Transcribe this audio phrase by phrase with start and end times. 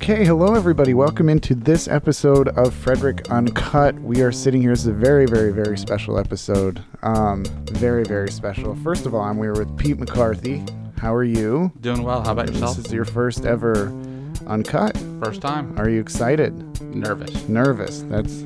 [0.00, 0.94] Okay, hello everybody.
[0.94, 3.94] Welcome into this episode of Frederick Uncut.
[3.96, 4.70] We are sitting here.
[4.70, 6.82] This is a very, very, very special episode.
[7.02, 8.76] Um, very, very special.
[8.76, 10.64] First of all, I'm here with Pete McCarthy.
[10.98, 11.72] How are you?
[11.80, 12.22] Doing well.
[12.22, 12.76] How about yourself?
[12.76, 13.88] This is your first ever
[14.46, 14.96] Uncut.
[15.22, 15.78] First time.
[15.78, 16.80] Are you excited?
[16.94, 17.48] Nervous.
[17.48, 18.02] Nervous.
[18.08, 18.42] That's.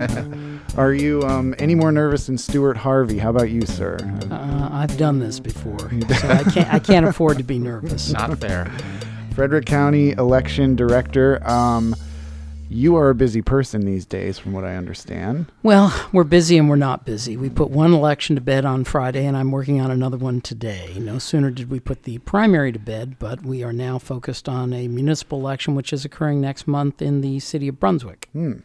[0.77, 3.19] are you um, any more nervous than Stuart Harvey?
[3.19, 3.99] How about you, sir?
[4.31, 5.79] Uh, I've done this before,
[6.19, 6.75] so I can't.
[6.75, 8.11] I can't afford to be nervous.
[8.11, 8.73] Not fair.
[9.33, 11.43] Frederick County Election Director.
[11.49, 11.97] Um,
[12.69, 15.51] you are a busy person these days, from what I understand.
[15.63, 17.37] Well, we're busy and we're not busy.
[17.37, 20.95] We put one election to bed on Friday, and I'm working on another one today.
[20.99, 24.73] No sooner did we put the primary to bed, but we are now focused on
[24.73, 28.29] a municipal election, which is occurring next month in the city of Brunswick.
[28.33, 28.59] Hmm.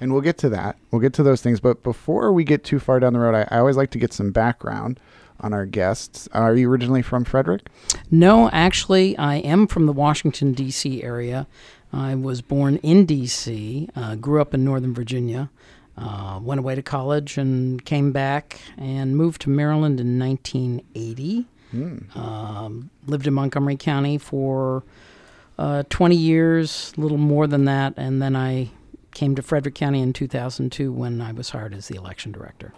[0.00, 0.76] And we'll get to that.
[0.90, 1.58] We'll get to those things.
[1.58, 4.12] But before we get too far down the road, I, I always like to get
[4.12, 5.00] some background
[5.40, 6.28] on our guests.
[6.32, 7.68] Are you originally from Frederick?
[8.10, 11.02] No, actually, I am from the Washington, D.C.
[11.02, 11.46] area.
[11.92, 15.50] I was born in D.C., uh, grew up in Northern Virginia,
[15.96, 21.46] uh, went away to college and came back and moved to Maryland in 1980.
[21.70, 22.18] Hmm.
[22.18, 24.84] Um, lived in Montgomery County for
[25.58, 28.70] uh, 20 years, a little more than that, and then I
[29.14, 32.72] came to Frederick County in 2002 when I was hired as the election director.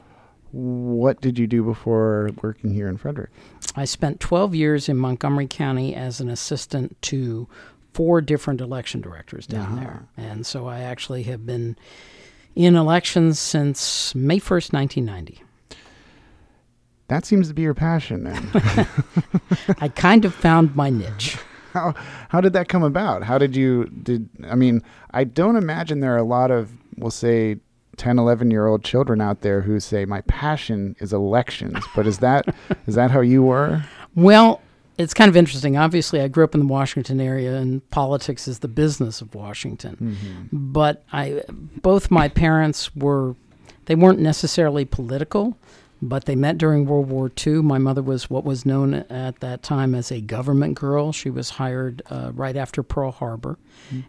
[0.52, 3.30] What did you do before working here in Frederick?
[3.76, 7.46] I spent 12 years in Montgomery County as an assistant to
[7.92, 9.76] four different election directors down Uh-huh.
[9.80, 10.06] there.
[10.16, 11.76] And so I actually have been
[12.54, 15.42] in elections since May 1st, 1990.
[17.08, 18.50] That seems to be your passion then.
[19.80, 21.38] I kind of found my niche.
[21.72, 21.94] how
[22.28, 23.22] how did that come about?
[23.22, 27.10] How did you did I mean, I don't imagine there are a lot of we'll
[27.10, 27.56] say
[27.98, 32.18] 10 11 year old children out there who say my passion is elections, but is
[32.18, 32.54] that
[32.86, 33.82] is that how you were?
[34.14, 34.60] Well,
[34.98, 35.76] it's kind of interesting.
[35.76, 39.96] Obviously, I grew up in the Washington area, and politics is the business of Washington.
[39.96, 40.72] Mm-hmm.
[40.72, 43.36] But I, both my parents were,
[43.86, 45.56] they weren't necessarily political,
[46.00, 47.62] but they met during World War II.
[47.62, 51.12] My mother was what was known at that time as a government girl.
[51.12, 53.58] She was hired uh, right after Pearl Harbor,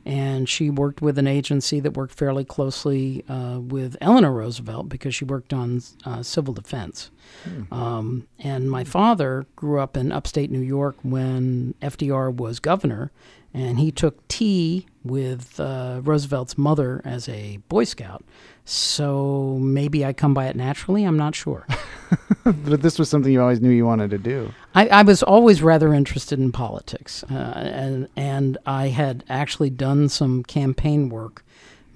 [0.06, 5.16] and she worked with an agency that worked fairly closely uh, with Eleanor Roosevelt because
[5.16, 7.12] she worked on uh, civil defense.
[7.72, 13.12] Um, and my father grew up in upstate New York when FDR was governor,
[13.54, 18.24] and he took tea with uh, Roosevelt's mother as a Boy Scout.
[18.70, 21.04] So maybe I come by it naturally.
[21.04, 21.66] I'm not sure.
[22.44, 24.54] but this was something you always knew you wanted to do.
[24.76, 30.08] I, I was always rather interested in politics, uh, and and I had actually done
[30.08, 31.44] some campaign work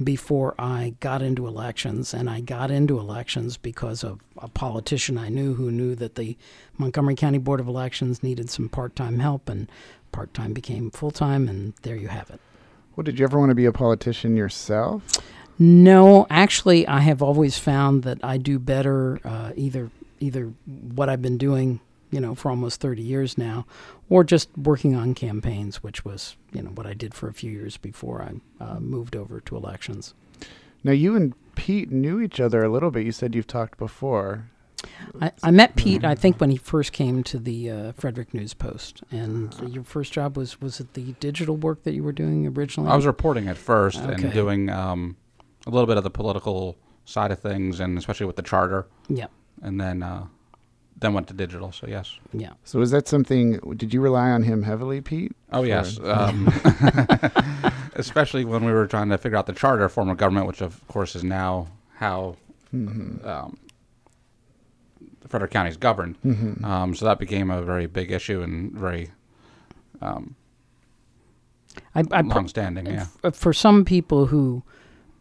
[0.04, 5.30] before I got into elections, and I got into elections because of a politician I
[5.30, 6.36] knew who knew that the
[6.80, 9.72] Montgomery County Board of Elections needed some part-time help, and
[10.12, 12.40] part-time became full-time, and there you have it.
[12.96, 15.20] Well, did you ever want to be a politician yourself?
[15.60, 21.22] No, actually, I have always found that I do better uh, either either what I've
[21.22, 21.80] been doing,
[22.12, 23.66] you know, for almost thirty years now,
[24.10, 27.52] or just working on campaigns, which was you know what I did for a few
[27.52, 30.14] years before I uh, moved over to elections.
[30.84, 33.06] Now you and Pete knew each other a little bit.
[33.06, 34.50] You said you've talked before.
[35.22, 38.54] I, I met Pete, I think, when he first came to the uh, Frederick News
[38.54, 42.48] Post, and your first job was was it the digital work that you were doing
[42.48, 42.90] originally?
[42.92, 44.14] I was reporting at first Okay.
[44.24, 45.16] and doing um,
[45.68, 46.76] a little bit of the political
[47.06, 49.28] side of things, and especially with the charter, yeah,
[49.62, 50.26] and then uh,
[50.98, 51.72] then went to digital.
[51.72, 52.18] So yes.
[52.34, 52.52] yeah.
[52.64, 53.60] So is that something?
[53.78, 55.36] Did you rely on him heavily, Pete?
[55.52, 56.00] Oh yes.
[56.04, 56.48] Um,
[57.96, 60.86] especially when we were trying to figure out the charter form of government, which of
[60.88, 62.36] course is now how
[62.74, 63.24] Mhm.
[63.26, 63.58] um,
[65.28, 66.16] Frederick County is governed.
[66.26, 66.64] Mhm.
[66.64, 69.12] Um, so that became a very big issue and very
[70.02, 70.36] um,
[71.96, 72.88] I, I pr- long-standing.
[72.88, 73.06] Yeah.
[73.24, 74.64] f- for some people who,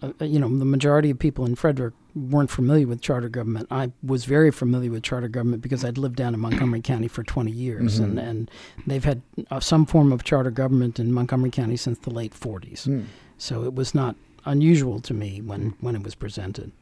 [0.02, 3.66] uh, you know, the majority of people in Frederick weren't familiar with charter government.
[3.70, 7.22] I was very familiar with charter government because I'd lived down in Montgomery County for
[7.22, 8.28] 20 years, and, Mhm.
[8.28, 8.50] and
[8.86, 12.84] they've had uh, some form of charter government in Montgomery County since the late 40s.
[12.84, 13.02] Hmm.
[13.38, 16.72] So it was not unusual to me when, when it was presented.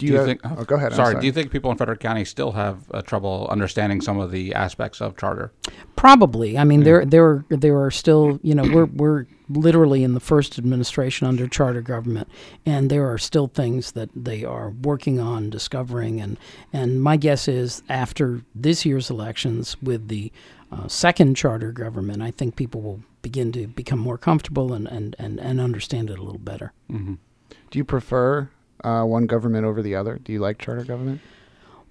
[0.00, 0.92] Do Do you, you have- think- Oh, go ahead.
[0.92, 4.18] I'm Sorry, do you think people in Frederick County still have uh, trouble understanding some
[4.18, 5.52] of the aspects of charter?
[5.96, 6.56] Probably.
[6.58, 6.84] I mean, Yeah.
[6.84, 11.26] there there are, there are still you know we're we're literally in the first administration
[11.26, 12.28] under charter government,
[12.64, 16.20] and there are still things that they are working on discovering.
[16.20, 16.38] And
[16.72, 20.32] and my guess is after this year's elections with the
[20.72, 25.14] uh, second charter government, I think people will begin to become more comfortable and and
[25.18, 26.72] and, and understand it a little better.
[26.88, 27.14] hmm
[27.70, 28.48] Do you prefer
[28.84, 30.18] uh, one government over the other?
[30.22, 31.20] Do you like charter government?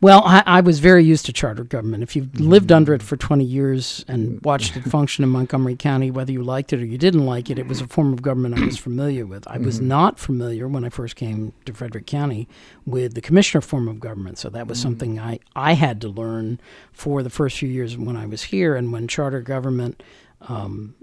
[0.02, 2.04] Well, I, I was very used to charter government.
[2.04, 2.48] If you've mm-hmm.
[2.48, 4.46] lived under it for 20 years and mm.
[4.46, 7.60] watched it function in Montgomery County, whether you liked it or you didn't like it,
[7.60, 7.92] it was a mm-hmm.
[7.92, 9.46] form of government I was familiar with.
[9.48, 9.90] I was mm-hmm.
[9.90, 12.48] not familiar when I first came to Frederick County
[12.86, 14.38] with the commissioner form of government.
[14.38, 16.62] So that was something I, I had to learn
[16.94, 18.78] for the first few years when I was here.
[18.78, 20.02] And when charter government
[20.42, 20.96] um,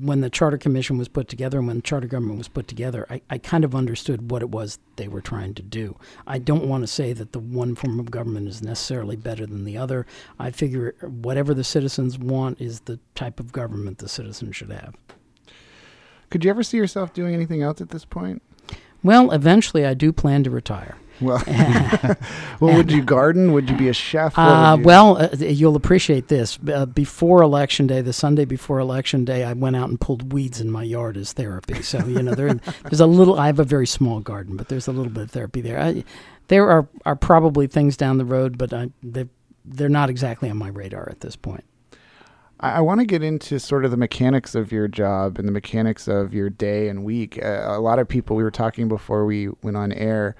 [0.00, 3.06] when the charter commission was put together and when the charter government was put together,
[3.08, 5.96] I, I kind of understood what it was they were trying to do.
[6.26, 9.64] I don't want to say that the one form of government is necessarily better than
[9.64, 10.06] the other.
[10.38, 14.94] I figure whatever the citizens want is the type of government the citizens should have.
[16.28, 18.42] Could you ever see yourself doing anything else at this point?
[19.02, 20.96] Well, eventually I do plan to retire.
[21.20, 21.42] Well,
[22.60, 23.52] well, would you garden?
[23.52, 24.38] Would you be a chef?
[24.38, 26.58] Uh, well, uh, you'll appreciate this.
[26.72, 30.60] Uh, before election day, the Sunday before election day, I went out and pulled weeds
[30.60, 31.82] in my yard as therapy.
[31.82, 33.38] So you know, there, there's a little.
[33.38, 35.80] I have a very small garden, but there's a little bit of therapy there.
[35.80, 36.04] I,
[36.48, 39.26] there are are probably things down the road, but I, they
[39.64, 41.64] they're not exactly on my radar at this point.
[42.60, 45.52] I, I want to get into sort of the mechanics of your job and the
[45.52, 47.38] mechanics of your day and week.
[47.42, 50.36] Uh, a lot of people we were talking before we went on air.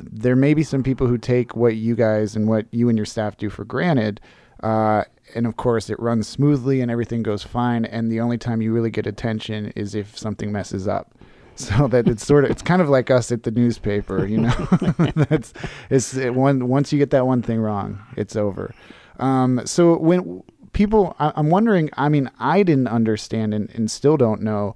[0.00, 3.06] There may be some people who take what you guys and what you and your
[3.06, 4.20] staff do for granted.
[4.62, 5.04] Uh,
[5.34, 7.84] and of course, it runs smoothly and everything goes fine.
[7.84, 11.14] And the only time you really get attention is if something messes up.
[11.54, 14.68] So that it's sort of it's kind of like us at the newspaper, you know.
[15.14, 15.52] That's
[15.90, 18.74] it's it, one once you get that one thing wrong, it's over.
[19.18, 20.42] Um, so when
[20.72, 21.90] people, I, I'm wondering.
[21.98, 24.74] I mean, I didn't understand and, and still don't know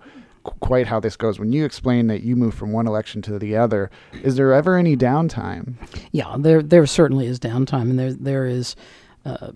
[0.61, 1.39] quite how this goes.
[1.39, 3.91] When you explain that you move from one election to the other,
[4.23, 5.75] is there ever any downtime?
[6.13, 8.77] Yeah, there there certainly is downtime, and there there is.
[9.25, 9.51] Uh,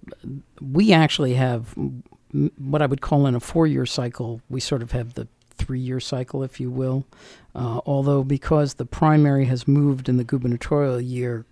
[0.61, 1.75] we actually have
[2.59, 4.41] what I would call in a four year cycle.
[4.49, 7.07] We sort of have the three year cycle, if you will.
[7.55, 11.45] Uh, although because the primary has moved in the gubernatorial year,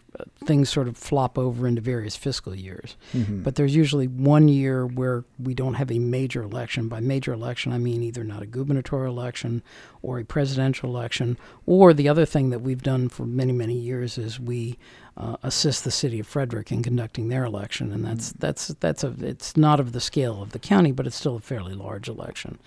[0.45, 2.97] things sort of flop over into various fiscal years.
[3.15, 3.43] Mhm.
[3.43, 6.89] But there's usually one year where we don't have a major election.
[6.89, 9.63] By major election, I mean either not a gubernatorial election
[10.03, 11.37] or a presidential election.
[11.67, 14.79] Or the other thing that we've done for many, many years is we
[15.17, 19.13] uh, assist the city of Frederick in conducting their election, and that's that's that's a
[19.21, 22.59] it's not of the scale of the county, but it's still a fairly large election.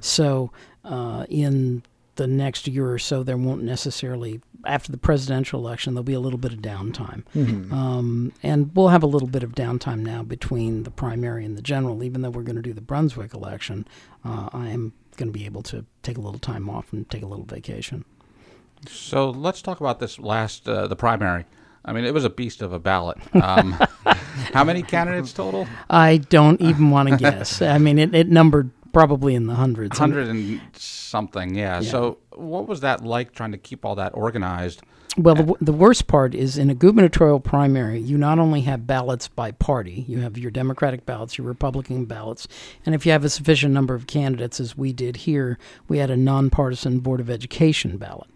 [0.00, 0.50] So
[0.84, 1.82] uh, in
[2.18, 6.20] the next year or so, there won't necessarily after the presidential election there'll be a
[6.20, 7.22] little bit of downtime.
[7.34, 7.72] Mhm.
[7.72, 11.62] Um, and we'll have a little bit of downtime now between the primary and the
[11.62, 12.02] general.
[12.02, 13.86] Even though we're going to do the Brunswick election,
[14.24, 17.22] uh, I am going to be able to take a little time off and take
[17.22, 18.04] a little vacation.
[18.86, 21.44] So let's talk about this last, uh, the primary.
[21.84, 23.18] I mean, it was a beast of a ballot.
[23.34, 23.76] Um,
[24.52, 25.66] how many candidates total?
[25.88, 27.62] I don't even want to guess.
[27.62, 29.98] I mean, it, it numbered probably in the hundreds.
[29.98, 31.80] Hundred and something, yeah.
[31.80, 31.90] Yeah.
[31.90, 34.82] So what was that like trying to keep all that organized?
[35.16, 38.86] Well, the, w- the worst part is in a gubernatorial primary, you not only have
[38.86, 42.46] ballots by party, you have your Democratic ballots, your Republican ballots,
[42.86, 45.58] and if you have a sufficient number of candidates, as we did here,
[45.88, 48.28] we had a nonpartisan Board of Education ballot.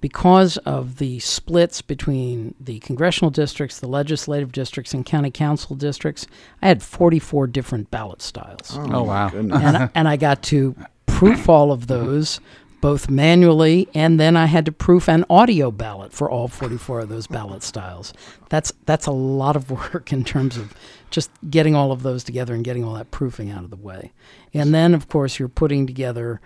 [0.00, 6.26] Because of the splits between the congressional districts, the legislative districts, and county council districts,
[6.62, 9.28] I had 44 different ballot styles Oh, oh wow.
[9.28, 10.76] and, I- and I got to
[11.06, 12.40] proof all of those
[12.82, 17.08] both manually and then I had to proof an audio ballot for all 44 of
[17.08, 18.12] those ballot styles.
[18.50, 20.74] That's that's a lot of work in terms of
[21.10, 24.12] just getting all of those together and getting all that proofing out of the way.
[24.52, 26.40] And then of course you're putting together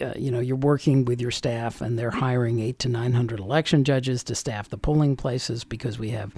[0.00, 3.84] uh, you know you're working with your staff and they're hiring 8 to 900 election
[3.84, 6.32] judges to staff the polling places because we have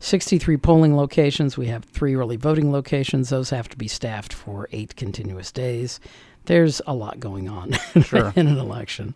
[0.00, 3.28] 63 polling locations, we have 3 early voting locations.
[3.30, 6.00] Those have to be staffed for 8 continuous days
[6.46, 7.72] there's a lot going on
[8.02, 8.32] Sure.
[8.34, 9.14] in an election.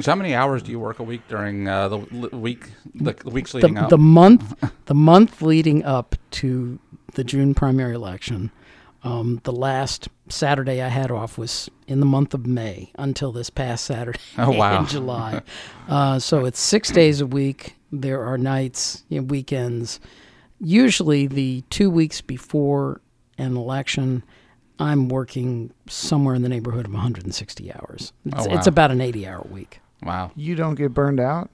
[0.00, 1.96] So how many hours do you work a week during uh, the
[2.36, 3.88] week, the weeks The, leading up?
[3.90, 4.54] the month,
[4.84, 6.78] the month leading up to
[7.14, 8.52] the June primary election,
[9.04, 13.48] um, the last Saturday I had off was in the month of May until this
[13.50, 14.80] past Saturday Oh, wow.
[14.80, 15.42] in July.
[15.88, 17.74] Uh, so it's six days a week.
[17.90, 20.00] There are nights, you know, weekends.
[20.60, 23.00] Usually, the two weeks before
[23.38, 24.22] an election,
[24.78, 28.12] I'm working somewhere in the neighborhood of 160 hours.
[28.26, 29.80] It's, Oh, it's about an 80 hour week.
[30.02, 30.30] wow.
[30.36, 31.48] You don't get burned out.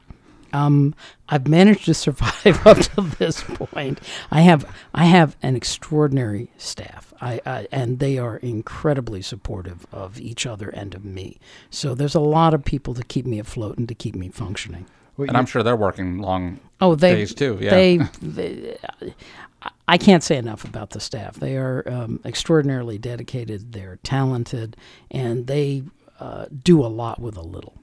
[0.55, 0.95] Um,
[1.29, 3.99] I've managed to survive up to this point.
[4.31, 7.13] I have I have an extraordinary staff.
[7.21, 11.39] I, I and they are incredibly supportive of each other and of me.
[11.71, 14.87] So there's a lot of people to keep me afloat and to keep me functioning.
[15.17, 17.59] Well, And I'm sure they're working long Oh, they days too.
[17.61, 17.71] Yeah.
[17.71, 18.77] they, they
[19.89, 21.37] I can't say enough about the staff.
[21.37, 23.73] They are um, extraordinarily dedicated.
[23.73, 24.77] They're talented,
[25.11, 25.85] and they
[26.21, 27.75] uh, do a lot with a little.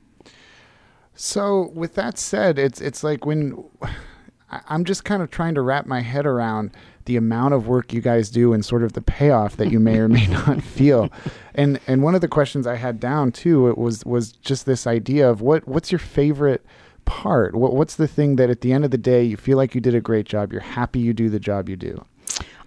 [1.23, 3.63] So with that said, it's it's like when
[4.49, 6.71] I'm just kind of trying to wrap my head around
[7.05, 9.99] the amount of work you guys do and sort of the payoff that you may
[9.99, 11.11] or may not feel.
[11.53, 14.87] And and one of the questions I had down too it was was just this
[14.87, 16.65] idea of what what's your favorite
[17.05, 17.53] part?
[17.53, 19.81] What what's the thing that at the end of the day you feel like you
[19.81, 22.03] did a great job, you're happy you do the job you do?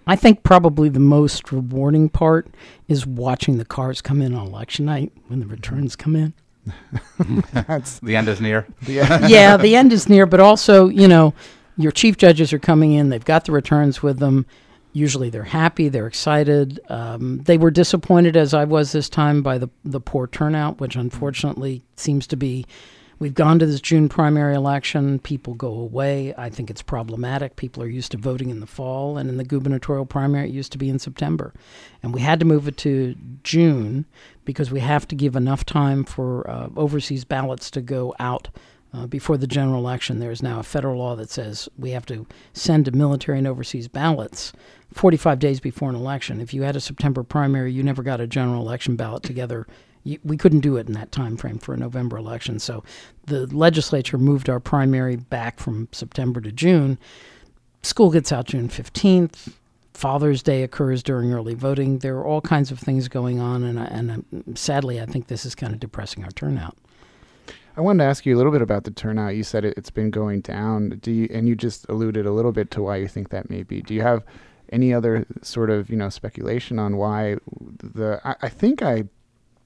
[0.07, 2.47] I think probably the most rewarding part
[2.87, 6.33] is watching the cars come in on election night when the returns come in.
[7.53, 8.67] That's The end is near.
[8.87, 9.27] yeah.
[9.27, 11.33] yeah, the end is near, but also, you know,
[11.77, 14.45] your chief judges are coming in, they've got the returns with them.
[14.93, 16.79] Usually they're happy, they're excited.
[16.89, 20.95] Um, they were disappointed, as I was this time, by the, the poor turnout, which
[20.95, 22.65] unfortunately seems to be.
[23.17, 25.19] We've gone to this June primary election.
[25.19, 26.33] People go away.
[26.37, 27.55] I think it's problematic.
[27.55, 30.73] People are used to voting in the fall, and in the gubernatorial primary, it used
[30.73, 31.53] to be in September.
[32.03, 34.05] And we had to move it to June
[34.43, 38.49] because we have to give enough time for uh, overseas ballots to go out
[38.93, 40.19] uh, before the general election.
[40.19, 43.47] There is now a federal law that says we have to send to military and
[43.47, 44.53] overseas ballots
[44.93, 46.39] 45 days before an election.
[46.39, 49.67] If you had a September primary, you never got a general election ballot together.
[50.23, 52.59] We couldn't do it in that time frame for a November election.
[52.59, 52.83] So
[53.25, 56.99] the legislature moved our primary back from September to June.
[57.81, 59.53] School gets out June 15th.
[59.93, 61.99] Father's Day occurs during early voting.
[61.99, 65.55] There are all kinds of things going on, and, and sadly, I think this is
[65.55, 66.77] kind of depressing our turnout.
[67.77, 69.35] I wanted to ask you a little bit about the turnout.
[69.35, 70.99] You said it, it's been going down.
[71.01, 73.63] Do you, and you just alluded a little bit to why you think that may
[73.63, 73.81] be.
[73.81, 74.23] Do you have
[74.69, 77.37] any other sort of you know speculation on why
[77.77, 78.21] the?
[78.23, 79.05] I, I think I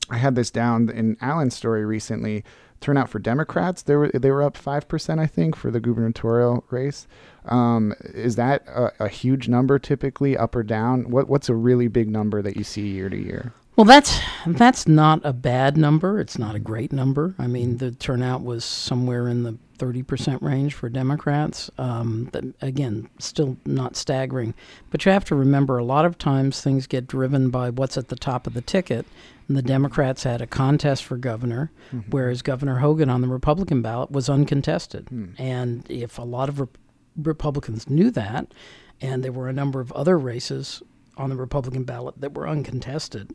[0.10, 2.44] I had this down in Allen's story recently.
[2.82, 6.64] Turnout for Democrats, they were they were up five percent, I think, for the gubernatorial
[6.70, 7.08] race.
[7.44, 11.10] Um, is that a, a huge number typically, up or down?
[11.10, 13.52] What what's a really big number that you see year to year?
[13.76, 16.20] Well, that's that's not a bad number.
[16.20, 17.36] It's not a great number.
[17.38, 21.72] I mean, the turnout was somewhere in the thirty percent range for Democrats.
[21.78, 22.30] Um,
[22.62, 24.54] again, still not staggering.
[24.92, 28.10] But you have to remember, a lot of times things get driven by what's at
[28.10, 29.06] the top of the ticket.
[29.48, 31.72] And the Democrats had a contest for governor,
[32.12, 35.08] whereas Governor Hogan on the Republican ballot was uncontested.
[35.40, 36.78] And if a lot of Rep-
[37.18, 38.54] Republicans knew that,
[39.02, 40.84] and there were a number of other races
[41.18, 43.34] on the Republican ballot that were uncontested,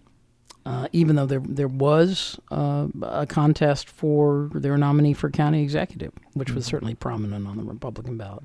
[0.67, 6.13] uh, even though there there was uh, a contest for their nominee for county executive,
[6.33, 8.45] which was certainly prominent on the Republican ballot.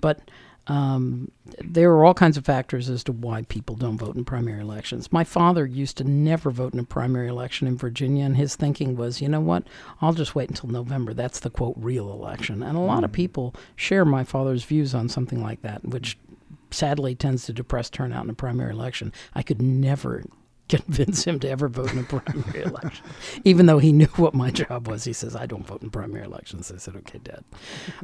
[0.00, 0.20] But
[0.66, 4.60] um, there are all kinds of factors as to why people don't vote in primary
[4.60, 5.12] elections.
[5.12, 8.96] My father used to never vote in a primary election in Virginia, and his thinking
[8.96, 9.64] was, you know what,
[10.00, 11.12] I'll just wait until November.
[11.12, 12.62] That's the quote real election.
[12.62, 16.16] And a lot of people share my father's views on something like that, which
[16.70, 19.12] sadly tends to depress turnout in a primary election.
[19.34, 20.22] I could never
[20.78, 23.04] convince him to ever vote in a primary election,
[23.44, 25.04] even though he knew what my job was.
[25.04, 27.44] He says, "I don't vote in primary elections." I said, "Okay, Dad."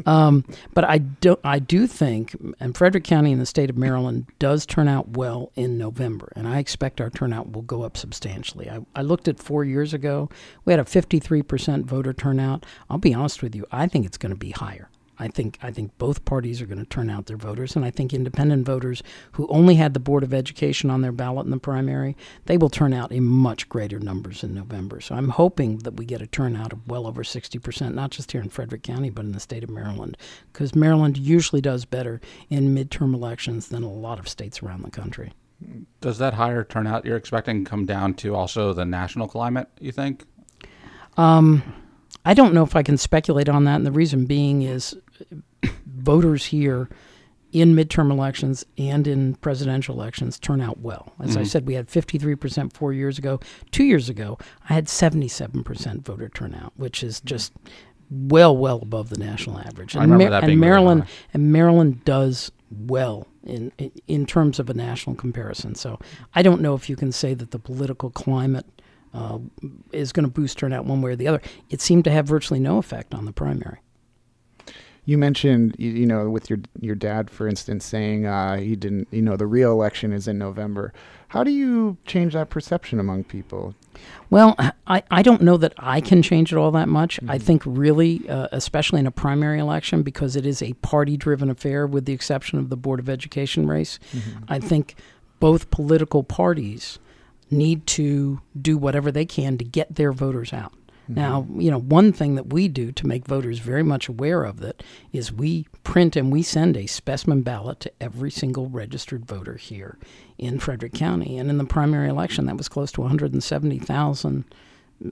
[0.05, 0.45] Um,
[0.75, 4.67] but I do, I do think, and Frederick County in the state of Maryland does
[4.67, 8.71] turn out well in November, and I expect our turnout will go up substantially.
[8.71, 10.29] I, I looked at four years ago;
[10.65, 12.67] we had a 53% voter turnout.
[12.91, 14.89] I'll be honest with you, I think it's going to be higher.
[15.19, 17.91] I think I think both parties are going to turn out their voters, and I
[17.91, 21.59] think independent voters who only had the Board of Education on their ballot in the
[21.59, 25.01] primary, they will turn out in much greater numbers in November.
[25.01, 28.41] So I'm hoping that we get a turnout of well over 60%, not just here
[28.41, 30.17] in Frederick County, but in the state of Maryland,
[30.53, 32.21] because Maryland usually does better
[32.51, 35.33] in midterm elections than a lot of states around the country.
[36.01, 39.69] Does that higher turnout you're expecting come down to also the national climate?
[39.81, 40.25] You think?
[41.17, 41.63] Um,
[42.27, 44.97] I don't know if I can speculate on that, and the reason being is
[45.87, 46.89] voters here
[47.53, 51.15] in midterm elections and in presidential elections turn out well.
[51.21, 53.41] As I said, we had 53% four years ago.
[53.71, 54.37] Two years ago,
[54.69, 57.53] I had 77% voter turnout, which is just
[58.11, 59.97] well, well above the national average.
[59.97, 61.11] I remember that and being really Maryland high.
[61.35, 65.75] and Maryland does well in, in in terms of a national comparison.
[65.75, 65.99] So
[66.35, 68.67] I don't know if you can say that the political climate
[69.15, 69.39] uh,
[69.93, 71.41] is going to boost turnout one way or the other.
[71.71, 73.79] It seemed to have virtually no effect on the primary.
[75.07, 79.09] You mentioned, you, you know, with your your dad, for instance, saying uh, he didn't,
[79.11, 80.93] you know, the real election is in November.
[81.29, 83.75] How do you change that perception among people?
[84.31, 87.19] Well, I, I don't know that I can change it all that much.
[87.29, 91.51] I think really, uh, especially in a primary election, because it is a party driven
[91.51, 93.99] affair, with the exception of the Board of Education race,
[94.49, 94.97] I think
[95.41, 96.99] both political parties
[97.51, 100.73] need to do whatever they can to get their voters out.
[101.09, 104.61] Now, you know, one thing that we do to make voters very much aware of
[104.61, 104.83] that
[105.13, 109.99] is we print and we send a specimen ballot to every single registered voter here
[110.39, 111.39] in Frederick County.
[111.39, 114.45] And in the primary election, that was close to 170,000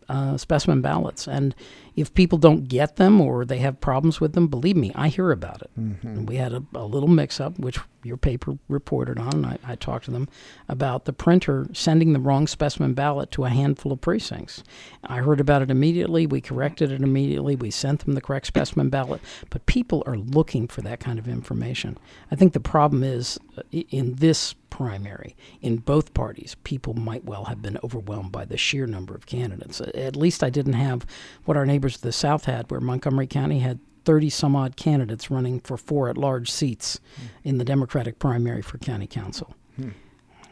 [0.08, 1.28] uh, specimen ballots.
[1.28, 1.54] And
[1.96, 5.30] if people don't get them or they have problems with them, believe me, I hear
[5.30, 5.70] about it.
[5.78, 6.26] Mm-hmm.
[6.26, 9.44] We had a, a little mix up, which your paper reported on.
[9.44, 10.28] I, I, talked to them
[10.68, 14.62] about the printer sending the wrong specimen ballot to a handful of precincts.
[15.04, 16.26] I heard about it immediately.
[16.26, 17.56] We corrected it immediately.
[17.56, 19.20] We sent them the correct specimen ballot.
[19.50, 21.96] But people are looking for that kind of information.
[22.30, 27.44] I think the problem is uh, in this primary in both parties, people might well
[27.44, 29.80] have been overwhelmed by the sheer number of candidates.
[29.80, 31.06] At least I didn't have
[31.44, 35.30] what our neighbors to the south had, where Montgomery County had 30 some odd candidates
[35.30, 37.48] running for four at large seats hmm.
[37.48, 39.54] in the Democratic primary for county council.
[39.76, 39.90] Hmm.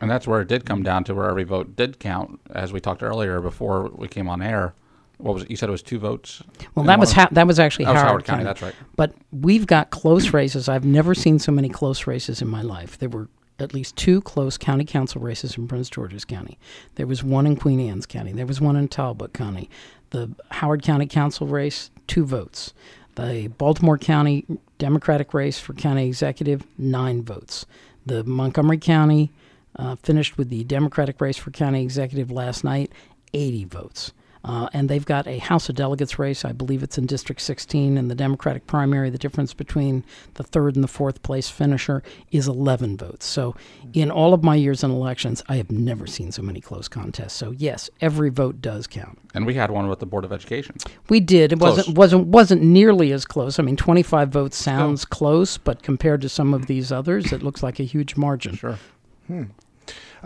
[0.00, 2.80] And that's where it did come down to where every vote did count, as we
[2.80, 4.74] talked earlier before we came on air.
[5.18, 5.50] What was it?
[5.50, 6.42] You said it was two votes.
[6.74, 8.38] Well, that was ha- that was actually that Howard, Howard County.
[8.38, 8.44] County.
[8.44, 8.74] That's right.
[8.96, 10.68] But we've got close races.
[10.68, 12.98] I've never seen so many close races in my life.
[12.98, 16.58] There were at least two close county council races in Prince George's County.
[16.96, 18.32] There was one in Queen Anne's County.
[18.32, 19.70] There was one in Talbot County.
[20.10, 22.74] The Howard County Council race, two votes.
[23.14, 24.46] The Baltimore County
[24.78, 27.66] Democratic race for county executive, nine votes.
[28.04, 29.30] The Montgomery County
[29.76, 32.92] uh, finished with the Democratic race for county executive last night,
[33.32, 34.12] 80 votes.
[34.44, 36.44] Uh, and they've got a House of Delegates race.
[36.44, 39.08] I believe it's in District 16 in the Democratic primary.
[39.10, 43.24] The difference between the third and the fourth place finisher is 11 votes.
[43.24, 43.54] So,
[43.92, 47.34] in all of my years in elections, I have never seen so many close contests.
[47.34, 49.18] So, yes, every vote does count.
[49.34, 50.76] And we had one with the Board of Education.
[51.08, 51.52] We did.
[51.52, 51.76] It close.
[51.78, 53.58] wasn't wasn't wasn't nearly as close.
[53.58, 57.62] I mean, 25 votes sounds close, but compared to some of these others, it looks
[57.62, 58.56] like a huge margin.
[58.56, 58.78] Sure.
[59.26, 59.44] Hmm.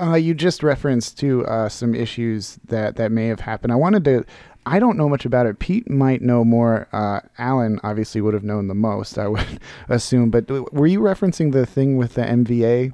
[0.00, 3.72] Uh, you just referenced to uh, some issues that that may have happened.
[3.72, 4.24] I wanted to.
[4.68, 5.60] I don't know much about it.
[5.60, 6.88] Pete might know more.
[6.92, 9.16] Uh, Alan obviously would have known the most.
[9.16, 10.30] I would assume.
[10.30, 12.92] But were you referencing the thing with the MVA?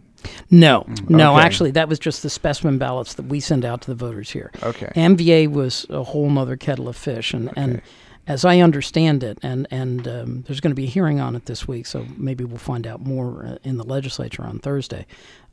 [0.50, 1.34] No, no.
[1.34, 1.44] Okay.
[1.44, 4.50] Actually, that was just the specimen ballots that we send out to the voters here.
[4.62, 4.92] Okay.
[4.94, 7.60] MVA was a whole other kettle of fish, and okay.
[7.60, 7.82] and
[8.32, 11.44] as I understand it, and and um, there's going to be a hearing on it
[11.44, 15.06] this week, so maybe we'll find out more uh, in the legislature on Thursday.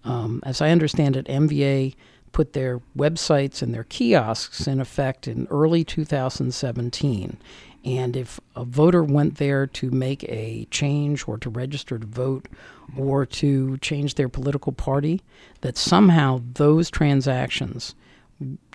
[0.05, 1.95] Um, as I understand it, MVA
[2.31, 7.37] put their websites and their kiosks in effect in early 2017.
[7.83, 12.47] And if a voter went there to make a change or to register to vote
[12.97, 15.21] or to change their political party,
[15.61, 17.95] that somehow those transactions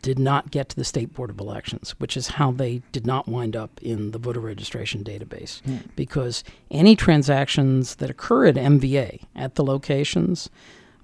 [0.03, 3.27] did not get to the State Board of Elections, which is how they did not
[3.27, 5.62] wind up in the voter registration database.
[5.62, 5.88] Mm.
[5.96, 10.50] Because any transactions that occur at MVA at the locations,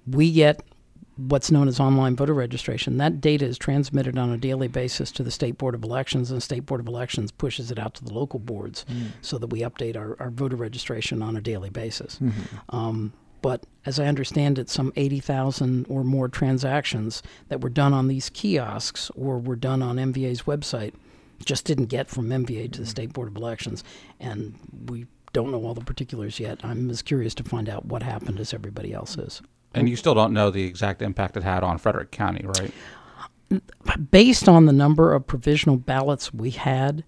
[0.07, 0.63] we get
[1.17, 2.99] what's known as online voter registration.
[2.99, 6.39] That data is transmitted on a daily basis to the State Board of Elections, and
[6.39, 9.09] the State Board of Elections pushes it out to the local boards mm.
[9.21, 12.19] so that we update our, our voter registration on a daily basis.
[12.19, 12.77] Mm-hmm.
[12.77, 18.09] Um, but as I understand it, some 80,000 or more transactions that were done on
[18.09, 20.95] these kiosks or were done on MVA's website
[21.45, 22.85] just didn't get from MVA to the mm-hmm.
[22.85, 23.83] State Board of Elections.
[24.19, 24.55] And
[24.87, 26.61] we don't know all the particulars yet.
[26.63, 29.43] I'm as curious to find out what happened as everybody else is.
[29.75, 33.61] And you still don't know the exact impact it had on Frederick County, right?
[34.11, 37.05] Based on the number of provisional ballots we had,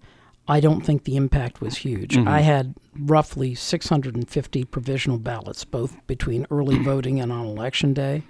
[0.49, 2.17] I don't think the impact was huge.
[2.17, 2.29] Mm-hmm.
[2.29, 8.23] I had roughly 650 provisional ballots, both between early voting and on election day.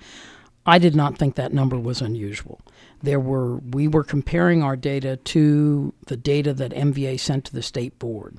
[0.64, 2.60] I did not think that number was unusual.
[3.02, 7.62] There were we were comparing our data to the data that MVA sent to the
[7.62, 8.36] state board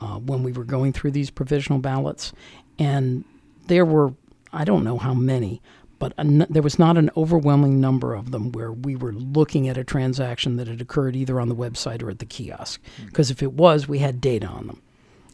[0.00, 2.32] uh, when we were going through these provisional ballots,
[2.78, 3.24] and
[3.66, 4.14] there were
[4.54, 5.60] I don't know how many,
[5.98, 9.78] but an, there was not an overwhelming number of them where we were looking at
[9.78, 12.80] a transaction that had occurred either on the website or at the kiosk.
[13.06, 13.32] Because mm.
[13.32, 14.82] if it was, we had data on them.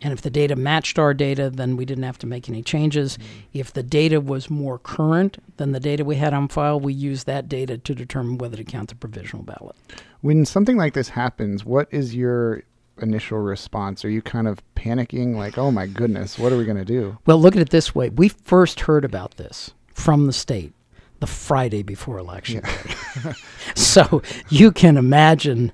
[0.02, 3.18] And if the data matched our data, then we didn't have to make any changes.
[3.18, 3.22] Mm.
[3.54, 7.26] If the data was more current than the data we had on file, we used
[7.26, 9.76] that data to determine whether to count the provisional ballot.
[10.20, 12.62] When something like this happens, what is your
[13.00, 14.04] initial response?
[14.04, 17.18] Are you kind of panicking, like, oh my goodness, what are we going to do?
[17.26, 18.10] Well, look at it this way.
[18.10, 20.72] We first heard about this from the state
[21.20, 23.32] the Friday before election yeah.
[23.76, 25.72] so you can imagine.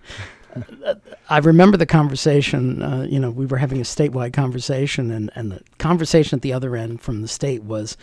[0.84, 0.94] Uh,
[1.30, 2.82] I remember the conversation.
[2.82, 6.52] Uh, you know, we were having a statewide conversation, and, and the conversation at the
[6.52, 7.96] other end from the state was,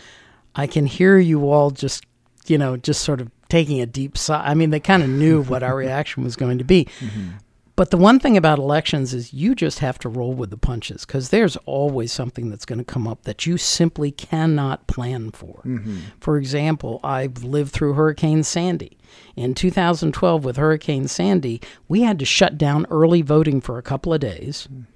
[0.54, 2.04] "I can hear you all just,
[2.46, 5.42] you know, just sort of taking a deep sigh." I mean, they kind of knew
[5.42, 6.86] what our reaction was going to be.
[7.00, 7.28] Mm-hmm.
[7.76, 11.04] But the one thing about elections is you just have to roll with the punches
[11.04, 15.62] because there's always something that's going to come up that you simply cannot plan for.
[15.66, 15.98] Mm-hmm.
[16.18, 18.96] For example, I've lived through Hurricane Sandy.
[19.36, 24.14] In 2012, with Hurricane Sandy, we had to shut down early voting for a couple
[24.14, 24.68] of days.
[24.72, 24.86] Mm.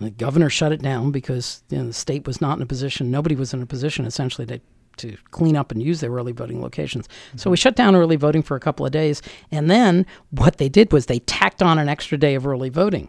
[0.00, 3.10] The governor shut it down because you know, the state was not in a position,
[3.10, 4.60] nobody was in a position essentially to
[4.98, 7.08] to clean up and use their early voting locations.
[7.08, 7.38] Mm-hmm.
[7.38, 10.68] So we shut down early voting for a couple of days, and then what they
[10.68, 13.08] did was they tacked on an extra day of early voting.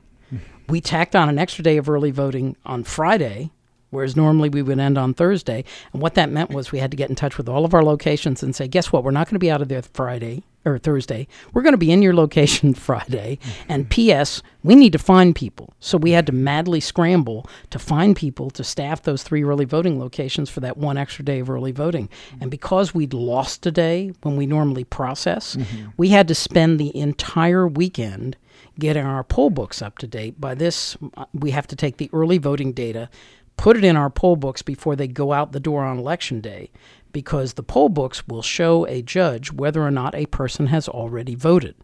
[0.69, 3.51] we tacked on an extra day of early voting on Friday,
[3.89, 5.63] whereas normally we would end on Thursday.
[5.93, 7.83] And what that meant was we had to get in touch with all of our
[7.83, 9.03] locations and say, guess what?
[9.03, 11.27] We're not going to be out of there Friday or Thursday.
[11.53, 13.39] We're going to be in your location Friday.
[13.67, 15.73] And P.S., we need to find people.
[15.79, 19.99] So we had to madly scramble to find people to staff those three early voting
[19.99, 22.09] locations for that one extra day of early voting.
[22.41, 25.57] And because we'd lost a day when we normally process,
[25.97, 28.37] we had to spend the entire weekend
[28.77, 30.39] getting our poll books up to date.
[30.39, 33.09] By this, uh, we have to take the early voting data,
[33.57, 36.71] put it in our poll books before they go out the door on election day,
[37.11, 41.35] because the poll books will show a judge whether or not a person has already
[41.35, 41.75] voted.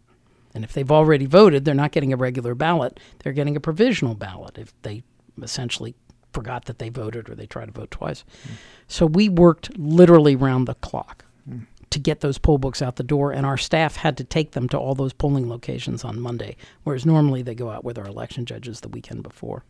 [0.53, 4.15] And if they've already voted, they're not getting a regular ballot, they're getting a provisional
[4.15, 5.03] ballot if they
[5.41, 5.95] essentially
[6.31, 8.23] forgot that they voted or they tried to vote twice.
[8.87, 11.25] So we worked literally round the clock
[11.89, 14.67] to get those poll books out the door, and our staff had to take them
[14.67, 18.45] to all those polling locations on Monday, whereas normally they go out with our election
[18.45, 19.63] judges the weekend before.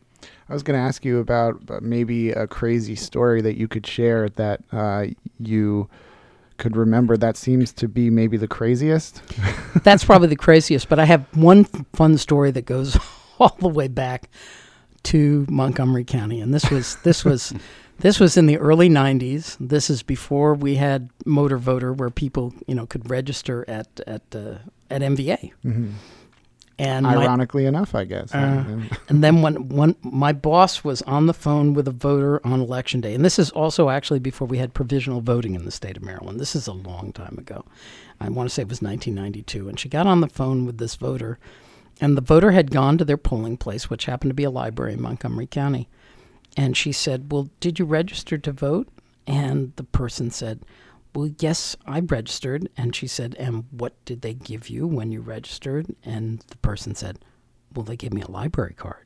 [0.50, 3.86] I was going to ask you about uh, maybe a crazy story that you could
[3.86, 5.08] share that uh,
[5.40, 5.90] you
[6.58, 7.18] could remember.
[7.18, 9.22] That seems to be maybe the craziest.
[9.84, 12.98] That's probably the craziest, but I have one fun story that goes
[13.40, 14.30] all the way back
[15.04, 17.54] to Montgomery County, and this was this was
[18.00, 19.58] this was in the early '90s.
[19.60, 24.24] This is before we had motor voter, where people you know could register at at
[24.36, 24.58] uh,
[24.90, 25.54] at MVA.
[26.78, 28.34] And my- Ironically enough, I guess.
[28.36, 28.66] Uh,
[29.08, 33.00] and then when when my boss was on the phone with a voter on election
[33.00, 36.04] day, and this is also actually before we had provisional voting in the state of
[36.04, 36.40] Maryland.
[36.40, 37.64] This is a long time ago.
[38.20, 40.96] I want to say it was 1992, and she got on the phone with this
[40.96, 41.38] voter,
[42.02, 44.94] and the voter had gone to their polling place, which happened to be a library
[44.94, 45.88] in Montgomery County,
[46.58, 48.90] and she said, "Well, did you register to vote?"
[49.26, 50.60] And the person said,
[51.16, 52.70] well, yes, I registered.
[52.76, 55.96] And she said, and what did they give you when you registered?
[56.04, 57.20] And the person said,
[57.74, 59.06] well, they gave me a library card.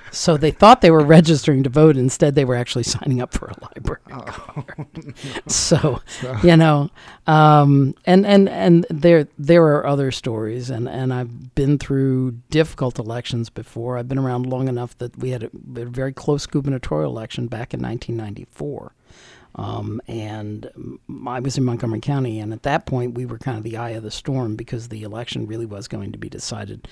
[0.10, 1.96] so they thought they were registering to vote.
[1.96, 5.14] Instead, they were actually signing up for a library card.
[5.46, 6.00] so,
[6.42, 6.90] you know,
[7.26, 12.98] um, and and and there there are other stories, and and I've been through difficult
[12.98, 13.96] elections before.
[13.96, 17.74] I've been around long enough that we had a, a very close gubernatorial election back
[17.74, 18.92] in 1994.
[19.58, 23.58] Um, and mm, I was in Montgomery County, and at that point, we were kind
[23.58, 26.86] of the eye of the storm because the election really was going to be decided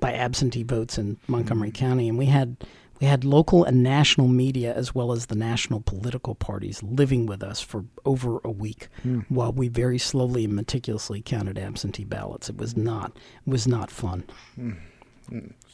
[0.00, 2.56] by absentee votes in Montgomery County, and we had
[3.00, 7.42] we had local and national media as well as the national political parties living with
[7.42, 8.88] us for over a week
[9.28, 12.48] while we very slowly and meticulously counted absentee ballots.
[12.48, 14.22] It was not it was not fun.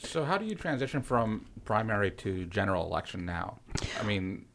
[0.02, 3.58] So how do you transition from primary to general election now?
[4.00, 4.46] I mean,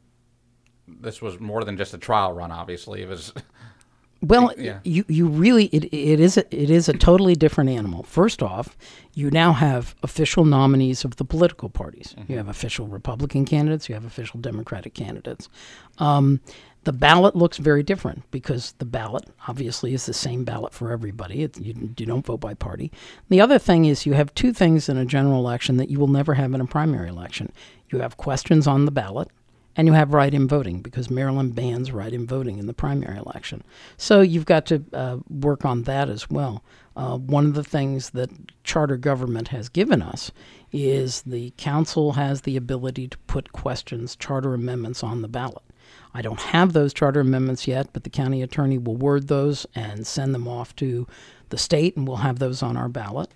[0.88, 2.52] this was more than just a trial run.
[2.52, 3.34] Obviously, it was.
[4.26, 4.80] Well, Yeah.
[4.86, 8.04] you you really it, it is a, it is a totally different animal.
[8.04, 8.78] First off,
[9.13, 12.15] you now have official nominees of the political parties.
[12.30, 13.89] You have official Republican candidates.
[13.89, 15.50] You have official Democratic candidates.
[15.98, 16.39] Um,
[16.86, 21.43] the ballot looks very different because the ballot obviously is the same ballot for everybody.
[21.43, 22.93] It, you, you don't vote by party.
[23.28, 26.08] The other thing is you have two things in a general election that you will
[26.08, 27.52] never have in a primary election.
[27.89, 29.28] You have questions on the ballot
[29.76, 33.64] and you have write-in voting because Maryland bans write-in voting in the primary election.
[33.98, 36.64] So you've got to uh, work on that as well.
[36.96, 38.30] Uh, one of the things that
[38.64, 40.32] charter government has given us
[40.72, 45.64] is the council has the ability to put questions, charter amendments on the ballot.
[46.14, 50.06] I don't have those charter amendments yet, but the county attorney will word those and
[50.06, 51.08] send them off to
[51.50, 53.32] the state, and we'll have those on our ballot.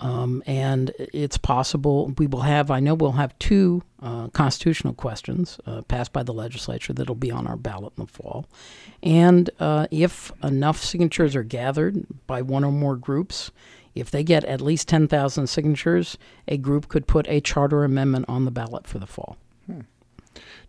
[0.00, 5.58] Um, and it's possible we will have, I know we'll have two uh, constitutional questions
[5.66, 8.46] uh, passed by the legislature that'll be on our ballot in the fall.
[9.02, 13.50] And uh, if enough signatures are gathered by one or more groups,
[13.94, 16.16] if they get at least 10,000 signatures,
[16.48, 19.36] a group could put a charter amendment on the ballot for the fall.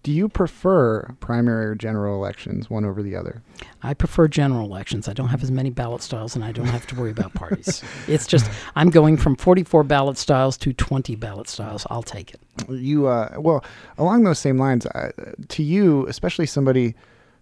[0.04, 3.44] Do you prefer primary or general elections, one over the other?
[3.84, 5.08] I prefer general elections.
[5.08, 7.84] I don't have as many ballot styles and I don't have to worry about parties.
[8.08, 11.86] It's just, I'm going from 44 ballot styles to 20 ballot styles.
[11.92, 12.40] I'll take it.
[12.70, 13.64] You uh, well,
[14.00, 15.12] along those same lines, uh,
[15.50, 16.96] to you, especially somebody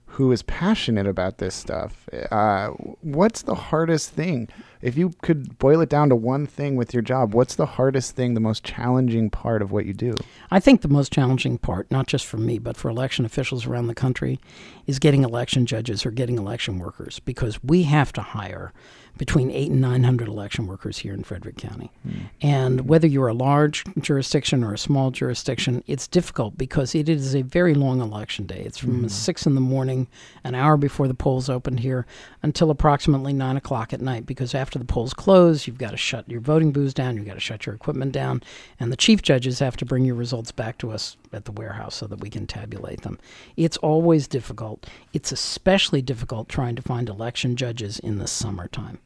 [0.06, 2.70] who is passionate about this stuff, uh,
[3.02, 4.50] what's the hardest thing?
[4.82, 8.16] If you could boil it down to one thing with your job, what's the hardest
[8.16, 10.14] thing, the most challenging part of what you do?
[10.52, 13.88] I think the most challenging part, not just for me, but for election officials around
[13.88, 14.40] the country,
[14.88, 18.72] is getting election judges or getting election workers because we have to hire
[19.18, 21.92] between eight and 900 election workers here in Frederick County.
[22.04, 22.20] Hmm.
[22.42, 27.36] And whether you're a large jurisdiction or a small jurisdiction, it's difficult because it is
[27.36, 28.62] a very long election day.
[28.66, 29.08] It's from hmm.
[29.08, 30.08] 6 in the morning,
[30.44, 32.06] an hour before the polls opened here,
[32.44, 35.98] until approximately 9 o'clock at night because after after the polls close, you've got to
[35.98, 38.44] shut your voting booths down, you've got to shut your equipment down,
[38.80, 41.96] and the chief judges have to bring your results back to us at the warehouse
[41.96, 43.18] so that we can tabulate them.
[43.58, 44.88] It's always difficult.
[45.12, 49.00] It's especially difficult trying to find election judges in the summertime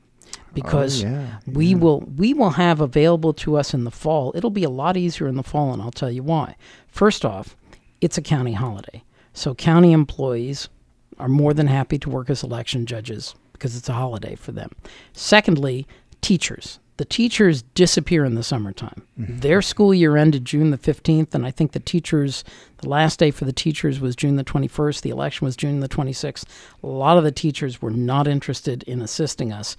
[0.53, 4.33] because Oh, yeah, we will we will have available to us in the fall.
[4.35, 6.57] It'll be a lot easier in the fall, and I'll tell you why.
[6.89, 7.55] First off,
[8.01, 10.67] it's a county holiday, so county employees
[11.19, 14.71] are more than happy to work as election judges because it's a holiday for them.
[15.13, 15.87] Secondly,
[16.21, 16.79] teachers.
[16.97, 19.07] The teachers disappear in the summertime.
[19.19, 19.39] Mm-hmm.
[19.39, 22.43] Their school year ended June the 15th, and I think the teachers,
[22.77, 25.01] the last day for the teachers was June the 21st.
[25.01, 26.45] The election was June the 26th.
[26.81, 29.77] A lot of the teachers were not interested in assisting us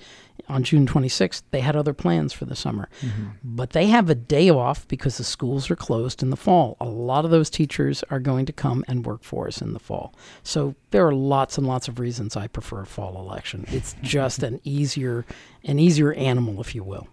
[0.49, 1.43] on June 26th.
[1.51, 2.89] They had other plans for the summer.
[3.01, 3.27] Mm-hmm.
[3.43, 6.77] But they have a day off because the schools are closed in the fall.
[6.81, 9.81] A lot of those teachers are going to come and work for us in the
[9.81, 10.15] fall.
[10.45, 13.65] So there are lots and lots of reasons I prefer a fall election.
[13.69, 15.25] It's just an easier
[15.65, 17.09] an easier animal if you will.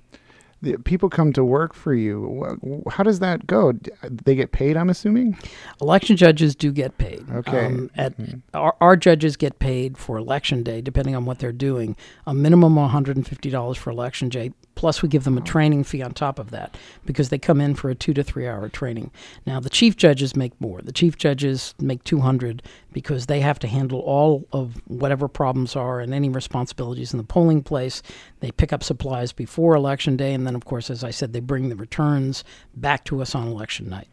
[0.61, 2.83] The people come to work for you.
[2.89, 3.73] How does that go?
[4.03, 5.37] They get paid, I'm assuming.
[5.81, 7.25] Election judges do get paid.
[7.31, 7.65] Okay.
[7.65, 8.13] Um, at
[8.53, 11.95] our, our judges get paid for election day, depending on what they're doing.
[12.27, 14.51] A minimum of $150 for election day.
[14.75, 17.75] Plus, we give them a training fee on top of that because they come in
[17.75, 19.11] for a two to three hour training.
[19.45, 20.81] Now, the chief judges make more.
[20.81, 25.99] The chief judges make 200 because they have to handle all of whatever problems are
[25.99, 28.01] and any responsibilities in the polling place.
[28.39, 31.39] They pick up supplies before election day, and then, of course, as I said, they
[31.39, 32.43] bring the returns
[32.75, 34.07] back to us on election night.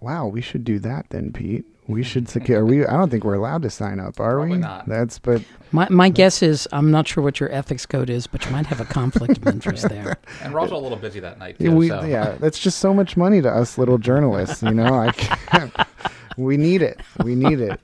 [0.00, 1.64] Wow, we should do that then, Pete.
[1.88, 2.66] We should secure.
[2.66, 4.58] We I don't think we're allowed to sign up, are Probably we?
[4.58, 4.86] not.
[4.86, 8.44] That's but My, my guess is I'm not sure what your ethics code is, but
[8.44, 10.18] you might have a conflict of interest there.
[10.42, 11.76] And we're also a little busy that night yeah, too.
[11.76, 12.04] we so.
[12.04, 14.62] yeah, that's just so much money to us little journalists.
[14.62, 15.74] You know, I can't,
[16.36, 17.00] we need it.
[17.24, 17.80] We need it.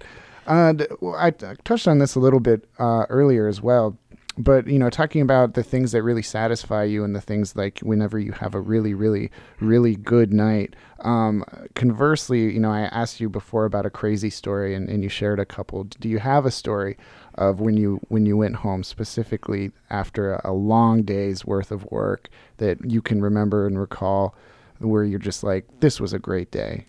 [0.46, 0.74] Uh,
[1.16, 3.96] I, I touched on this a little bit uh, earlier as well,
[4.36, 7.78] but you know, talking about the things that really satisfy you and the things like
[7.80, 10.74] whenever you have a really, really, really good night.
[11.00, 11.44] Um,
[11.74, 15.38] conversely, you know, I asked you before about a crazy story, and, and you shared
[15.38, 15.84] a couple.
[15.84, 16.96] Do you have a story
[17.36, 21.84] of when you when you went home specifically after a, a long day's worth of
[21.90, 24.34] work that you can remember and recall,
[24.78, 26.86] where you're just like, this was a great day?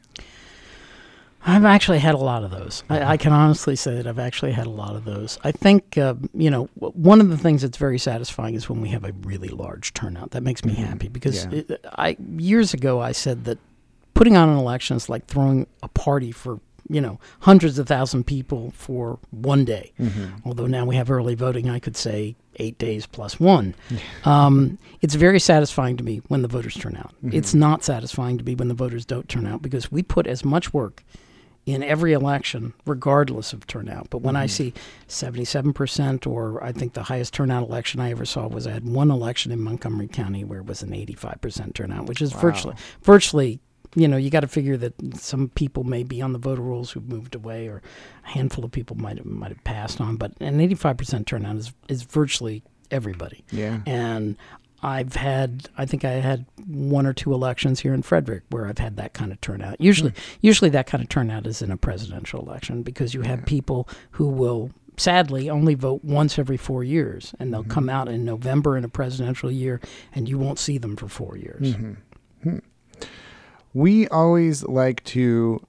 [1.48, 2.84] I've actually had a lot of those.
[2.90, 5.38] I, I can honestly say that I've actually had a lot of those.
[5.44, 8.82] I think, uh, you know, w- one of the things that's very satisfying is when
[8.82, 10.32] we have a really large turnout.
[10.32, 11.52] That makes me happy because Yeah.
[11.70, 13.60] it, I years ago I said that
[14.16, 18.26] putting on an election is like throwing a party for you know hundreds of thousand
[18.26, 19.92] people for one day.
[20.46, 23.76] Although now we have early voting, I could say eight days plus one.
[24.24, 27.14] Um, it's very satisfying to me when the voters turn out.
[27.24, 30.44] It's not satisfying to me when the voters don't turn out because we put as
[30.46, 31.04] much work
[31.66, 34.10] in every election, regardless of turnout.
[34.10, 34.72] But when I mm-hmm.
[34.72, 34.74] see
[35.08, 39.10] 77%, or I think the highest turnout election I ever saw was I had one
[39.10, 43.60] election in Montgomery County where it was an 85% turnout, which is virtually, virtually,
[43.96, 46.92] you know, you got to figure that some people may be on the voter rolls
[46.92, 47.82] who've moved away, or
[48.26, 50.18] a handful of people might have, might have passed on.
[50.18, 53.44] But an 85% turnout is, is virtually everybody.
[53.52, 53.80] Yeah.
[53.88, 54.38] And
[54.84, 58.78] I've had, I think I had one or two elections here in Frederick where I've
[58.78, 59.80] had that kind of turnout.
[59.80, 60.18] Usually, hmm.
[60.42, 64.28] usually that kind of turnout is in a presidential election because you have people who
[64.28, 67.72] will sadly only vote once every four years, and they'll mm-hmm.
[67.72, 69.82] come out in November in a presidential year,
[70.14, 71.76] and you won't see them for four years.
[71.76, 71.94] Mm-hmm.
[72.50, 72.58] Hmm.
[73.74, 75.66] We always like to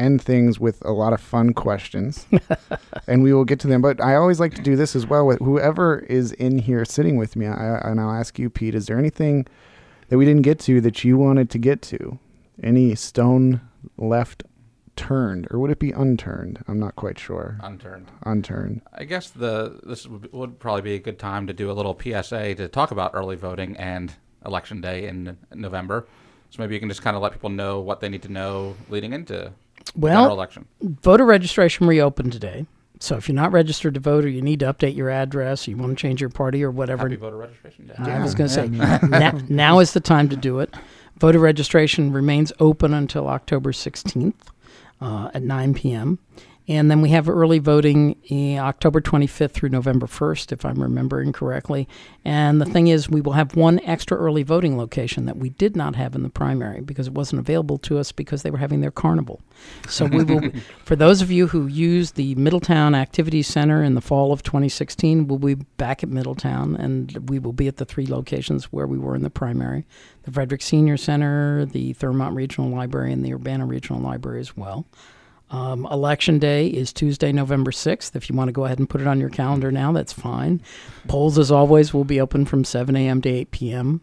[0.00, 2.26] end things with a lot of fun questions,
[3.06, 3.82] and we will get to them.
[3.82, 7.16] But I always like to do this as well with whoever is in here sitting
[7.16, 7.46] with me.
[7.46, 9.46] I, and I'll ask you, Pete, is there anything
[10.08, 12.18] that we didn't get to that you wanted to get to?
[12.62, 13.60] Any stone
[13.96, 14.44] left
[14.96, 16.62] turned, or would it be unturned?
[16.68, 17.58] I'm not quite sure.
[17.62, 18.10] Unturned.
[18.24, 18.82] Unturned.
[18.92, 21.98] I guess the this would, would probably be a good time to do a little
[21.98, 26.06] PSA to talk about early voting and election day in November.
[26.50, 28.74] So maybe you can just kind of let people know what they need to know
[28.88, 29.52] leading into
[29.96, 30.66] Well, election.
[30.80, 32.66] voter registration reopened today.
[33.02, 35.70] So if you're not registered to vote, or you need to update your address, or
[35.70, 37.94] you want to change your party or whatever, Happy voter registration day.
[37.96, 38.68] I was going to say
[39.08, 40.74] now, now is the time to do it.
[41.16, 44.34] Voter registration remains open until October 16th
[45.00, 46.18] uh, at 9 p.m.
[46.70, 51.32] And then we have early voting in October 25th through November 1st, if I'm remembering
[51.32, 51.88] correctly.
[52.24, 55.74] And the thing is, we will have one extra early voting location that we did
[55.74, 58.82] not have in the primary because it wasn't available to us because they were having
[58.82, 59.40] their carnival.
[59.88, 60.48] So we will,
[60.84, 65.26] for those of you who used the Middletown Activity Center in the fall of 2016,
[65.26, 68.96] we'll be back at Middletown and we will be at the three locations where we
[68.96, 69.86] were in the primary
[70.22, 74.86] the Frederick Senior Center, the Thurmont Regional Library, and the Urbana Regional Library as well.
[75.50, 78.14] Um, election day is Tuesday, November 6th.
[78.14, 80.62] If you want to go ahead and put it on your calendar now, that's fine.
[81.08, 83.20] Polls, as always, will be open from 7 a.m.
[83.22, 84.00] to 8 p.m.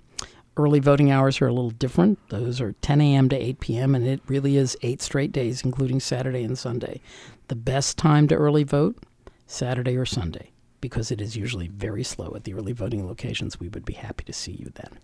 [0.57, 2.19] Early voting hours are a little different.
[2.29, 3.29] Those are 10 a.m.
[3.29, 6.99] to 8 p.m., and it really is eight straight days, including Saturday and Sunday.
[7.47, 8.97] The best time to early vote,
[9.45, 13.59] Saturday or Sunday, because it is usually very slow at the early voting locations.
[13.59, 14.99] We would be happy to see you then.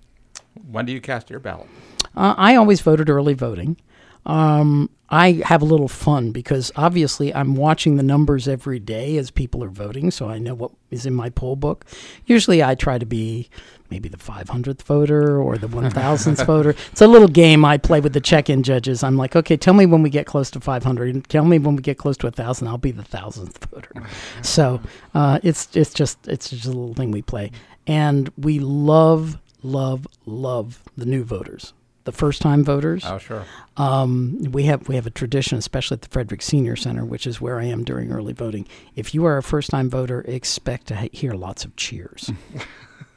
[0.69, 1.67] When do you cast your ballot?
[2.15, 3.77] Uh, I always voted early voting.
[4.25, 9.29] Um, I have a little fun because obviously I'm watching the numbers every day as
[9.29, 11.85] people are voting, so I know what is in my poll book.
[12.25, 13.47] Usually I try to be
[13.91, 16.71] maybe the 500th voter or the 1000th voter.
[16.91, 19.03] It's a little game I play with the check in judges.
[19.03, 21.29] I'm like, okay, tell me when we get close to 500.
[21.29, 22.67] Tell me when we get close to 1,000.
[22.67, 23.91] I'll be the 1000th voter.
[24.41, 24.81] So
[25.13, 27.51] uh, it's, it's, just, it's just a little thing we play.
[27.85, 31.73] And we love, love, love the new voters
[32.05, 33.03] the first time voters.
[33.05, 33.45] Oh, sure.
[33.77, 37.39] Um, we have we have a tradition, especially at the Frederick Senior Center, which is
[37.39, 38.67] where I am during early voting.
[38.95, 42.31] If you are a first time voter, expect to hear lots of cheers.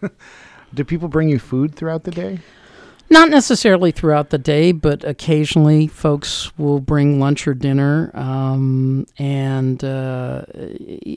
[0.74, 2.40] Do people bring you food throughout the day?
[3.08, 8.10] Not necessarily throughout the day, but occasionally folks will bring lunch or dinner.
[8.14, 10.44] Um, and uh,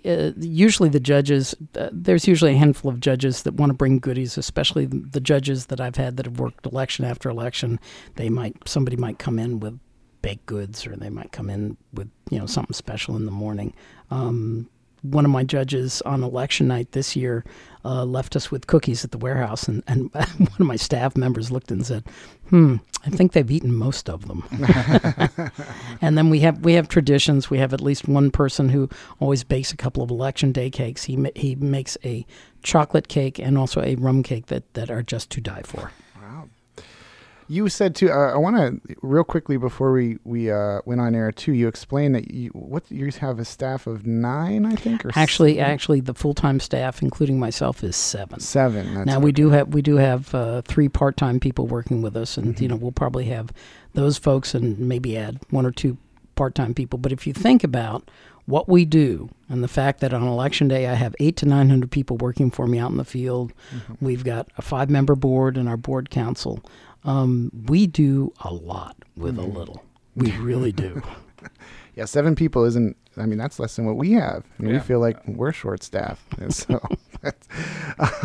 [0.06, 3.98] uh, usually the judges, uh, there's usually a handful of judges that want to bring
[3.98, 7.80] goodies, especially the judges that I've had that have worked election after election.
[8.16, 9.80] They might, somebody might come in with
[10.22, 13.74] baked goods or they might come in with, you know, something special in the morning.
[14.12, 14.70] Um,
[15.02, 17.46] one of my judges on election night this year
[17.86, 21.52] uh, left us with cookies at the warehouse, and, and one of my staff members
[21.52, 22.04] looked and said,
[22.50, 24.44] "Hmm, I think they've eaten most of them."
[26.02, 27.50] and then we have we have traditions.
[27.50, 28.90] We have at least one person who
[29.20, 31.04] always bakes a couple of election day cakes.
[31.04, 32.26] He he makes a
[32.64, 35.92] chocolate cake and also a rum cake that that are just to die for.
[37.50, 38.12] You said too.
[38.12, 41.52] Uh, I want to real quickly before we we uh, went on air too.
[41.52, 45.56] You explained that you what you have a staff of nine, I think, or actually,
[45.56, 45.72] seven?
[45.72, 48.40] actually, the full time staff, including myself, is seven.
[48.40, 49.04] Seven.
[49.06, 52.38] now we do have we do have uh, three part time people working with us,
[52.38, 52.64] and Mm-hmm.
[52.64, 53.52] you know we'll probably have
[53.94, 55.98] those folks and maybe add one or two
[56.36, 57.00] part time people.
[57.00, 58.10] But if you think about
[58.46, 61.70] what we do and the fact that on election day I have eight to nine
[61.70, 64.06] hundred people working for me out in the field, Mm-hmm.
[64.06, 66.64] we've got a five member board and our board council.
[67.04, 69.52] Um, we do a lot with Mm-hmm.
[69.56, 69.84] a little.
[70.16, 71.02] We really do.
[71.96, 72.96] Yeah, seven people isn't.
[73.18, 74.46] I mean, that's less than what we have.
[74.58, 76.24] Mean, we feel like we're short staffed.
[76.40, 76.80] And so,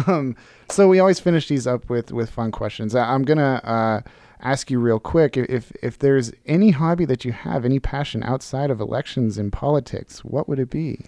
[0.07, 0.37] um,
[0.71, 2.95] so we always finish these up with with fun questions.
[2.95, 4.01] I, I'm gonna uh,
[4.41, 8.71] ask you real quick if if there's any hobby that you have, any passion outside
[8.71, 11.01] of elections and politics, what would it be?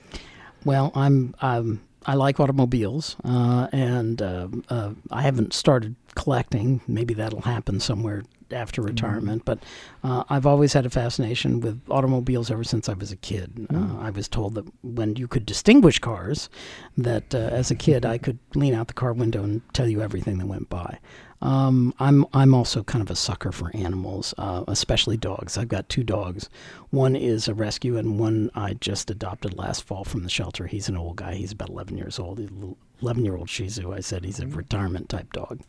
[0.65, 6.81] Well, I'm um, I like automobiles, uh, and uh, uh, I haven't started collecting.
[6.89, 9.45] Maybe that'll happen somewhere after retirement.
[9.45, 9.63] But
[10.03, 13.67] uh, I've always had a fascination with automobiles ever since I was a kid.
[13.73, 16.49] Uh, I was told that when you could distinguish cars,
[16.97, 20.03] that uh, as a kid I could lean out the car window and tell you
[20.03, 20.99] everything that went by.
[21.43, 25.59] Um, I'm I'm also kind of a sucker for animals, uh, especially dogs.
[25.59, 26.49] I've got two dogs.
[26.91, 30.67] One is a rescue, and one I just adopted last fall from the shelter.
[30.67, 31.35] He's an old guy.
[31.35, 32.39] He's about 11 years old.
[32.39, 33.93] He's a little 11 year old Shih Tzu.
[33.93, 35.61] I said he's a retirement type dog.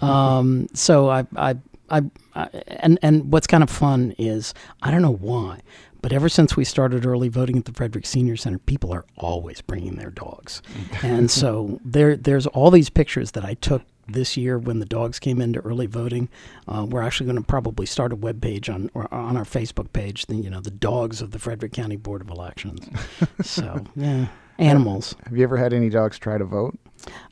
[0.00, 1.56] um, so I, I,
[1.88, 2.02] I,
[2.34, 5.60] I, and and what's kind of fun is I don't know why,
[6.02, 9.60] but ever since we started early voting at the Frederick Senior Center, people are always
[9.60, 10.62] bringing their dogs,
[11.02, 15.18] and so there there's all these pictures that I took this year when the dogs
[15.18, 16.28] came into early voting.
[16.68, 19.92] Uh, we're actually going to probably start a web page on or on our Facebook
[19.92, 20.26] page.
[20.26, 22.88] The, you know, the dogs of the Frederick County Board of Elections.
[23.42, 24.26] so yeah,
[24.58, 25.14] animals.
[25.24, 26.78] Have you ever had any dogs try to vote?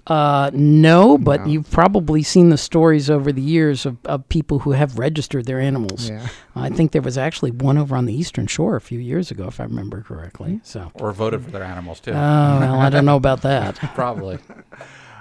[0.06, 1.46] Uh, no, but No.
[1.46, 5.58] you've probably seen the stories over the years of, of people who have registered their
[5.58, 6.10] animals.
[6.10, 6.28] Yeah.
[6.54, 9.46] I think there was actually one over on the Eastern Shore a few years ago,
[9.48, 10.60] if I remember correctly.
[10.62, 12.10] So, Or voted for their animals too.
[12.10, 13.76] oh well, I don't know about that.
[13.94, 14.38] Probably.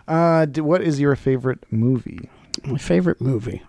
[0.08, 2.30] Uh, d- what is your favorite movie?
[2.66, 3.62] My favorite movie.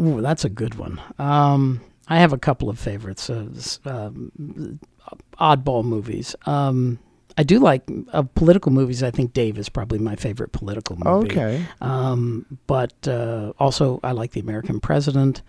[0.00, 1.00] Ooh, that's a good one.
[1.18, 3.28] Um, I have a couple of favorites.
[3.28, 3.48] Uh,
[3.84, 4.78] um,
[5.40, 6.34] oddball movies.
[6.46, 6.98] Um,
[7.36, 9.02] I do like uh, political movies.
[9.02, 11.30] I think Dave is probably my favorite political movie.
[11.30, 11.64] Okay.
[11.80, 15.42] Um, but uh, also, I like The American President,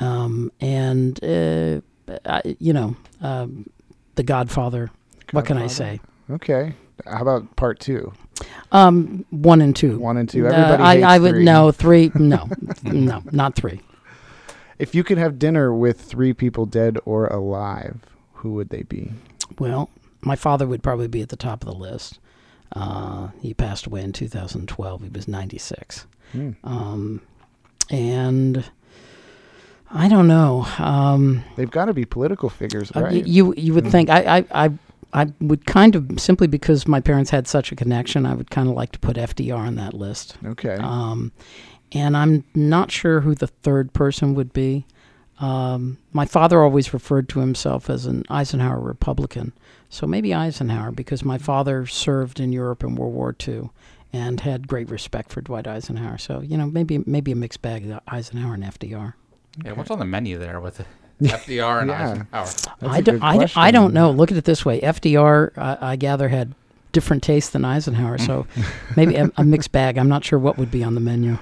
[0.00, 1.80] um, and uh,
[2.24, 3.68] I, you know, um,
[4.14, 4.90] The Godfather.
[5.32, 6.00] What can I say?
[6.30, 6.74] Okay.
[7.06, 8.12] How about part two?
[8.72, 9.98] Um, one and two.
[9.98, 10.46] One and two.
[10.46, 11.44] Uh, Everybody I, hates I would three.
[11.44, 12.12] no three.
[12.18, 12.48] No,
[12.82, 13.80] no, not three.
[14.78, 18.00] If you could have dinner with three people dead or alive,
[18.34, 19.12] who would they be?
[19.58, 19.88] Well,
[20.20, 22.18] my father would probably be at the top of the list.
[22.72, 25.02] Uh, he passed away in 2012.
[25.02, 26.06] He was 96.
[26.32, 26.50] Hmm.
[26.64, 27.20] Um,
[27.90, 28.64] and
[29.92, 30.66] I don't know.
[30.78, 33.24] Um, They've got to be political figures, uh, right?
[33.26, 34.70] you you would think I, I I
[35.14, 38.68] I would kind of simply because my parents had such a connection, I would kind
[38.68, 40.36] of like to put FDR on that list.
[40.44, 40.74] okay.
[40.74, 41.32] Um,
[41.92, 44.84] and I'm not sure who the third person would be.
[45.38, 49.52] Um, my father always referred to himself as an Eisenhower Republican,
[49.88, 53.70] so maybe Eisenhower because my father served in Europe in World War II
[54.12, 56.18] and had great respect for Dwight Eisenhower.
[56.18, 59.14] So you know, maybe maybe a mixed bag of Eisenhower and FDR.
[59.64, 60.86] Yeah, what's on the menu there with the
[61.22, 62.02] FDR and Yeah.
[62.02, 62.26] Eisenhower?
[62.32, 64.10] That's I a don't, I, don't, I don't know.
[64.10, 66.54] Look at it this way: FDR, I, I gather, had
[66.92, 68.46] different tastes than Eisenhower, so
[68.96, 69.98] maybe a, a mixed bag.
[69.98, 71.38] I'm not sure what would be on the menu.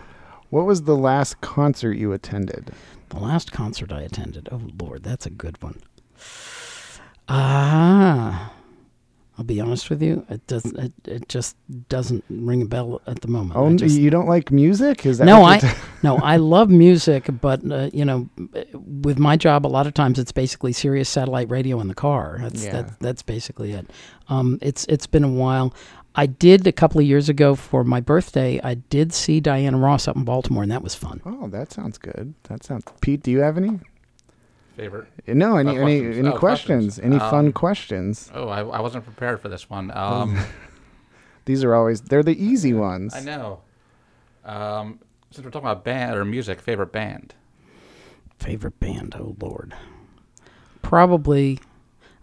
[0.51, 2.71] What was the last concert you attended?
[3.09, 4.49] The last concert I attended.
[4.53, 5.81] Oh Lord, that's a good one.
[7.29, 8.53] Ah,
[9.39, 10.27] I'll be honest with you.
[10.29, 10.79] It doesn't.
[10.79, 11.57] It, it just
[11.89, 13.57] doesn't ring a bell at the moment.
[13.57, 15.07] Oh, just- you don't like music?
[15.07, 18.29] Is that no, what I no, I love music, but uh, you know,
[18.75, 22.39] with my job, a lot of times it's basically Sirius satellite radio in the car.
[22.43, 22.83] That's Yeah.
[22.83, 23.89] that, that's basically it.
[24.29, 25.75] Um, it's it's been a while.
[26.15, 28.61] I did a couple of years ago for my birthday.
[28.63, 31.23] I did see Diana Ross up in Baltimore, and that was fun.
[31.25, 32.35] Oh, that sounds good.
[32.51, 32.85] That sounds.
[33.01, 33.81] Pete, do you have any?
[34.77, 35.07] Favorite?
[35.27, 36.19] No, any any questions.
[36.19, 36.85] any Oh, questions?
[36.95, 36.99] questions.
[36.99, 38.31] Any fun Um, questions?
[38.35, 39.91] Oh, I, I wasn't prepared for this one.
[39.97, 40.39] Um,
[41.45, 43.15] These are always they're the easy ones.
[43.15, 43.61] I know.
[44.45, 45.01] Um,
[45.31, 47.35] since we're talking about band or music, favorite band?
[48.39, 49.15] Favorite band?
[49.19, 49.75] Oh Lord,
[50.83, 51.59] probably.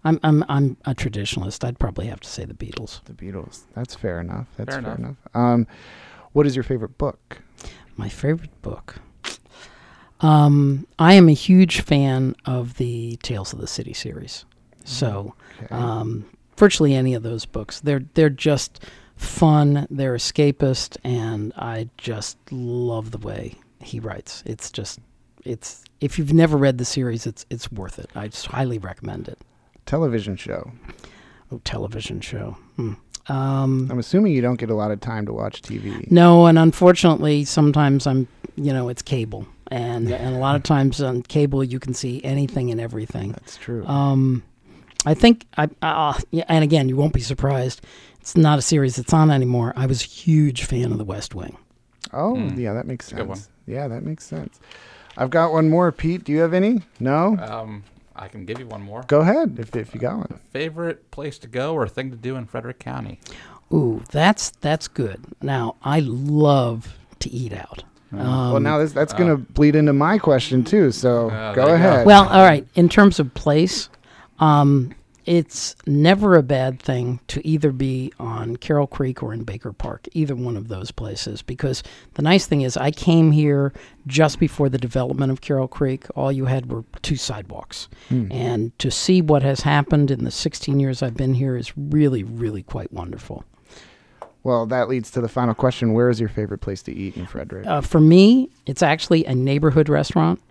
[0.04, 1.64] I'm I'm I'm a traditionalist.
[1.66, 3.04] I'd probably have to say the Beatles.
[3.04, 3.64] The Beatles.
[3.76, 4.48] That's fair enough.
[4.58, 5.00] That's fair, Fair enough.
[5.00, 5.36] enough.
[5.36, 5.68] Um,
[6.32, 7.40] what is your favorite book?
[7.98, 8.96] My favorite book.
[10.22, 14.46] Um, I am a huge fan of the Tales of the City series.
[14.86, 15.74] So, Okay.
[15.76, 16.26] um,
[16.58, 18.84] virtually any of those books, they're they're just
[19.16, 19.88] fun.
[19.90, 24.44] They're escapist, and I just love the way he writes.
[24.46, 25.00] It's just,
[25.46, 28.10] it's if you've never read the series, it's it's worth it.
[28.16, 29.40] I just highly recommend it.
[29.86, 30.72] Television show.
[31.52, 32.58] Oh, television show.
[32.76, 32.94] Hmm.
[33.30, 36.10] Um, I'm assuming you don't get a lot of time to watch TV.
[36.12, 41.02] No, and unfortunately, sometimes I'm, you know, it's cable, and and a lot of times
[41.02, 43.32] on cable you can see anything and everything.
[43.34, 43.86] That's true.
[43.86, 44.44] Um,
[45.06, 47.82] I think I, uh, yeah, and again, you won't be surprised.
[48.20, 49.74] It's not a series that's on anymore.
[49.78, 51.58] I was a huge fan of The West Wing.
[52.12, 52.60] oh, Hmm.
[52.60, 53.50] yeah, that makes a good sense.
[53.66, 54.60] Yeah, that makes sense.
[55.18, 55.92] I've got one more.
[55.92, 56.82] Pete, do you have any?
[57.00, 57.38] No.
[57.38, 57.84] Um,
[58.22, 59.04] I can give you one more.
[59.08, 60.40] Go ahead if if you got one.
[60.52, 63.20] Favorite place to go or thing to do in Frederick County?
[63.74, 65.24] Ooh, that's that's good.
[65.42, 67.84] Now I love to eat out.
[68.12, 68.20] Um,
[68.52, 70.92] well, now this, that's going to bleed into my question too.
[70.92, 71.90] So Uh, go there you go.
[71.90, 72.06] ahead.
[72.08, 72.68] Well, all right.
[72.76, 73.88] In terms of place,
[74.40, 74.94] um,
[75.30, 80.08] it's never a bad thing to either be on Carroll Creek or in Baker Park,
[80.14, 81.44] either one of those places.
[81.44, 81.84] Because
[82.16, 83.72] the nice thing is, I came here
[84.08, 86.06] just before the development of Carroll Creek.
[86.16, 87.88] All you had were two sidewalks.
[88.08, 88.32] Hmm.
[88.32, 92.24] And to see what has happened in the 16 years I've been here is really,
[92.24, 93.44] really quite wonderful.
[94.42, 95.94] Well, that leads to the final question.
[95.94, 97.68] Where is your favorite place to eat in Frederick?
[97.68, 100.42] Uh, for me, it's actually a neighborhood restaurant,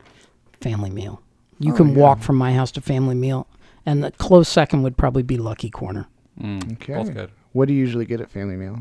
[0.61, 1.21] family meal.
[1.59, 1.97] You Oh, can yeah.
[1.97, 3.49] walk from my house to family meal,
[3.89, 6.07] and the close second would probably be Lucky Corner.
[6.41, 6.95] Mm, Okay.
[6.95, 7.31] Both good.
[7.53, 8.79] What do you usually get at family meal?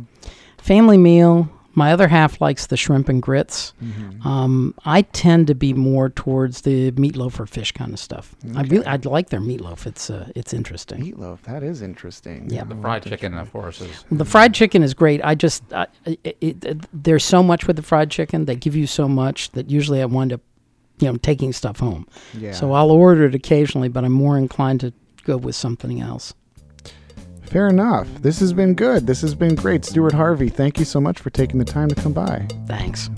[0.57, 1.49] Family meal.
[1.73, 3.73] My other half likes the shrimp and grits.
[3.83, 4.27] Mm-hmm.
[4.27, 8.35] Um, I tend to be more towards the meatloaf or fish kind of stuff.
[8.55, 9.85] I really, I'd like their meatloaf.
[9.85, 10.99] It's uh, it's interesting.
[11.05, 11.43] Meatloaf.
[11.43, 12.49] That is interesting.
[12.49, 12.63] Yeah.
[12.63, 15.21] The fried chicken, of course, is The fried chicken is great.
[15.23, 18.45] I just I it, it, it, there's so much with the fried chicken.
[18.45, 20.41] They give you so much that usually I wind up,
[20.99, 22.07] you know, taking stuff home.
[22.33, 22.53] Yeah.
[22.53, 24.93] So I'll order it occasionally, but I'm more inclined to
[25.23, 26.33] go with something else.
[27.43, 28.07] Fair enough.
[28.21, 29.07] This has been good.
[29.07, 29.85] This has been great.
[29.85, 32.45] Stuart Harvey, thank you so much for taking the time to come by.
[32.67, 33.09] Thanks.